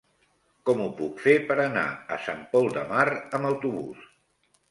Com 0.67 0.79
ho 0.83 0.87
puc 1.01 1.19
fer 1.25 1.33
per 1.51 1.57
anar 1.65 1.83
a 2.17 2.17
Sant 2.29 2.41
Pol 2.55 2.67
de 2.79 2.85
Mar 2.93 3.05
amb 3.13 3.51
autobús? 3.53 4.03